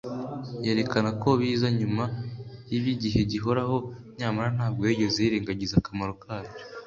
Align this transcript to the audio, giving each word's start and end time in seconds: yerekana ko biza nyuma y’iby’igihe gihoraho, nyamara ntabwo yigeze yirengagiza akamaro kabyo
yerekana 0.65 1.09
ko 1.21 1.29
biza 1.39 1.67
nyuma 1.79 2.03
y’iby’igihe 2.69 3.19
gihoraho, 3.31 3.77
nyamara 4.17 4.49
ntabwo 4.57 4.81
yigeze 4.89 5.17
yirengagiza 5.21 5.75
akamaro 5.77 6.13
kabyo 6.23 6.55